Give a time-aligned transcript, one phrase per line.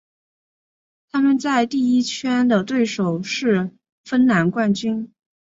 [1.11, 3.69] 他们在第一圈的对手是
[4.03, 5.13] 芬兰冠军。